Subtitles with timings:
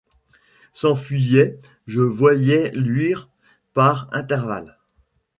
[0.73, 3.29] S'enfuyaient; je voyais luire
[3.75, 4.79] par intervalle